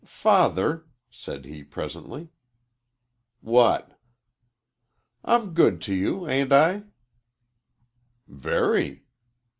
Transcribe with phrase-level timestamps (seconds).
[0.03, 2.29] "Father," said he, presently.
[3.41, 3.99] "What?"
[5.23, 6.85] "I'm good to you, ain't I?"
[8.27, 9.03] "Very."